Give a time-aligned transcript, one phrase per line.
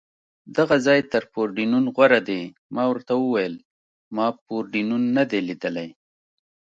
[0.57, 2.41] دغه ځای تر پورډېنون غوره دی،
[2.75, 3.55] ما ورته وویل:
[4.15, 5.89] ما پورډېنون نه دی لیدلی.